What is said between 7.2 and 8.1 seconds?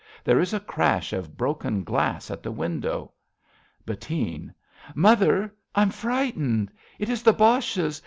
the Boches